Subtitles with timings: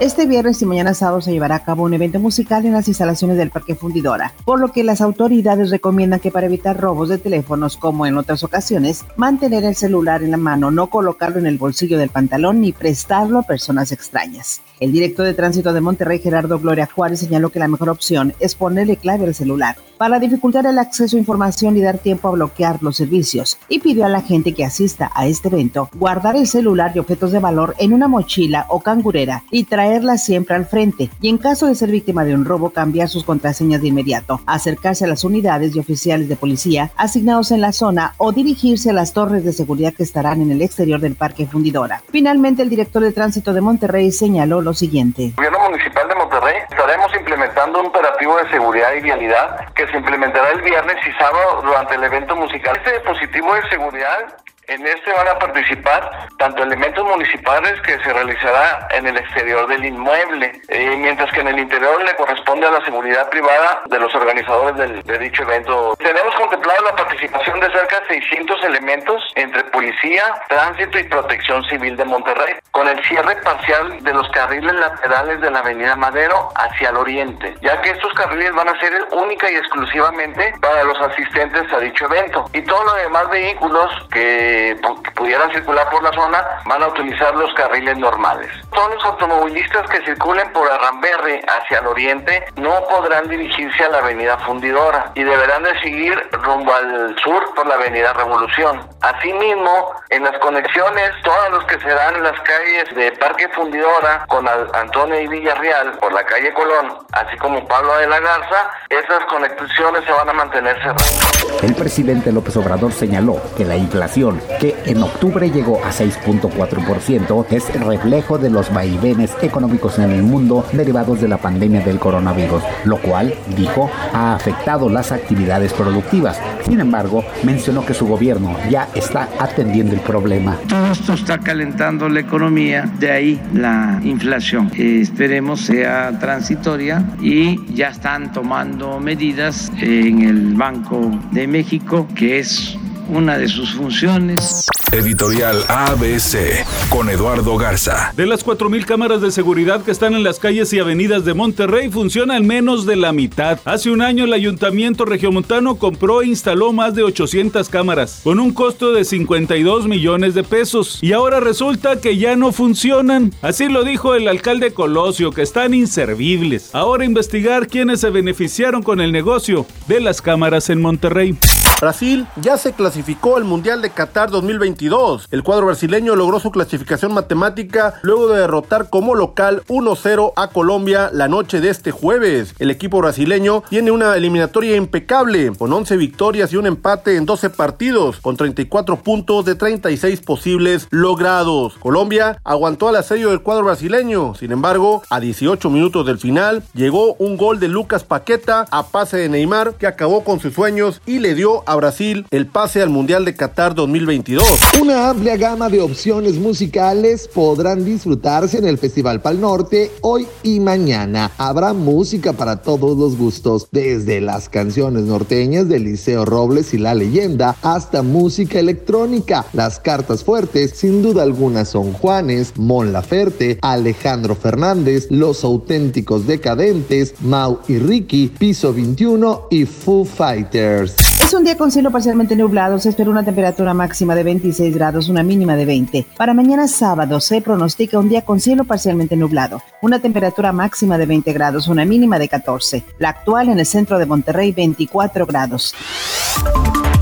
[0.00, 3.36] Este viernes y mañana sábado se llevará a cabo un evento musical en las instalaciones
[3.36, 7.76] del Parque Fundidora, por lo que las autoridades recomiendan que para evitar robos de teléfonos
[7.76, 11.98] como en otras ocasiones, mantener el celular en la mano, no colocarlo en el bolsillo
[11.98, 14.62] del pantalón ni prestarlo a personas extrañas.
[14.78, 18.54] El director de tránsito de Monterrey, Gerardo Gloria Juárez, señaló que la mejor opción es
[18.54, 22.80] ponerle clave al celular para dificultar el acceso a información y dar tiempo a bloquear
[22.84, 26.92] los servicios, y pidió a la gente que asista a este evento guardar el celular
[26.94, 31.30] y objetos de valor en una mochila o cangurera y traerla siempre al frente, y
[31.30, 35.08] en caso de ser víctima de un robo, cambiar sus contraseñas de inmediato, acercarse a
[35.08, 39.44] las unidades y oficiales de policía asignados en la zona o dirigirse a las torres
[39.44, 42.02] de seguridad que estarán en el exterior del Parque Fundidora.
[42.10, 45.32] Finalmente, el director de tránsito de Monterrey señaló lo siguiente.
[45.36, 50.50] Gobierno Municipal de Monterrey estaremos implementando un operativo de seguridad y vialidad que se implementará
[50.50, 52.76] el viernes y sábado durante el evento musical.
[52.76, 54.36] Este dispositivo de seguridad
[54.68, 59.84] en este van a participar tanto elementos municipales que se realizará en el exterior del
[59.84, 64.14] inmueble, eh, mientras que en el interior le corresponde a la seguridad privada de los
[64.14, 65.96] organizadores del, de dicho evento.
[65.98, 71.96] Tenemos contemplado la participación de cerca de 600 elementos entre policía, tránsito y protección civil
[71.96, 76.90] de Monterrey, con el cierre parcial de los carriles laterales de la avenida Madero hacia
[76.90, 81.72] el oriente, ya que estos carriles van a ser única y exclusivamente para los asistentes
[81.72, 82.44] a dicho evento.
[82.52, 84.57] Y todos los demás vehículos que
[85.02, 88.50] que pudieran circular por la zona van a utilizar los carriles normales.
[88.72, 93.98] Todos los automovilistas que circulen por Arramberri hacia el oriente no podrán dirigirse a la
[93.98, 98.88] avenida Fundidora y deberán de seguir rumbo al sur por la avenida Revolución.
[99.00, 104.24] Asimismo, en las conexiones, todos los que se dan en las calles de Parque Fundidora
[104.28, 109.24] con Antonio y Villarreal por la calle Colón, así como Pablo de la Garza, esas
[109.26, 111.37] conexiones se van a mantener cerradas.
[111.62, 117.80] El presidente López Obrador señaló que la inflación que en octubre llegó a 6.4%, es
[117.80, 122.98] reflejo de los vaivenes económicos en el mundo derivados de la pandemia del coronavirus, lo
[122.98, 126.40] cual, dijo, ha afectado las actividades productivas.
[126.64, 130.56] Sin embargo, mencionó que su gobierno ya está atendiendo el problema.
[130.68, 134.70] Todo esto está calentando la economía, de ahí la inflación.
[134.76, 142.76] esperemos sea transitoria y ya están tomando medidas en el Banco de México, que es
[143.08, 144.66] una de sus funciones.
[144.92, 148.12] Editorial ABC con Eduardo Garza.
[148.16, 151.90] De las 4.000 cámaras de seguridad que están en las calles y avenidas de Monterrey,
[151.90, 153.60] funcionan menos de la mitad.
[153.66, 158.52] Hace un año el Ayuntamiento Regiomontano compró e instaló más de 800 cámaras, con un
[158.54, 160.98] costo de 52 millones de pesos.
[161.02, 163.34] Y ahora resulta que ya no funcionan.
[163.42, 166.74] Así lo dijo el alcalde Colosio, que están inservibles.
[166.74, 171.36] Ahora investigar quiénes se beneficiaron con el negocio de las cámaras en Monterrey.
[171.80, 174.30] Brasil ya se clasificó al Mundial de Qatar
[174.78, 175.28] 2022.
[175.30, 181.10] El cuadro brasileño logró su clasificación matemática luego de derrotar como local 1-0 a Colombia
[181.12, 182.54] la noche de este jueves.
[182.58, 187.50] El equipo brasileño tiene una eliminatoria impecable, con 11 victorias y un empate en 12
[187.50, 191.74] partidos, con 34 puntos de 36 posibles logrados.
[191.78, 197.14] Colombia aguantó al asedio del cuadro brasileño, sin embargo, a 18 minutos del final, llegó
[197.14, 201.18] un gol de Lucas Paqueta a pase de Neymar que acabó con sus sueños y
[201.18, 204.67] le dio a Brasil el pase al Mundial de Qatar 2022.
[204.76, 210.60] Una amplia gama de opciones musicales podrán disfrutarse en el Festival Pal Norte hoy y
[210.60, 211.32] mañana.
[211.36, 216.94] Habrá música para todos los gustos, desde las canciones norteñas de Liceo Robles y La
[216.94, 219.46] Leyenda hasta música electrónica.
[219.52, 227.14] Las cartas fuertes, sin duda alguna, son Juanes, Mon Laferte, Alejandro Fernández, Los Auténticos Decadentes,
[227.20, 231.07] Mau y Ricky, Piso 21 y Foo Fighters.
[231.28, 232.78] Es un día con cielo parcialmente nublado.
[232.78, 236.06] Se espera una temperatura máxima de 26 grados, una mínima de 20.
[236.16, 239.62] Para mañana sábado se pronostica un día con cielo parcialmente nublado.
[239.82, 242.82] Una temperatura máxima de 20 grados, una mínima de 14.
[242.98, 245.74] La actual en el centro de Monterrey, 24 grados.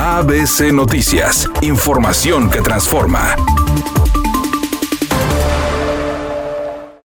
[0.00, 1.48] ABC Noticias.
[1.62, 3.36] Información que transforma.